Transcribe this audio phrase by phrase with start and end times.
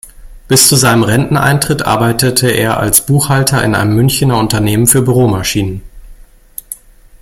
[0.47, 5.83] Bis zu seinem Renteneintritt arbeitete er als Buchhalter in einem Münchener Unternehmen für Büromaschinen.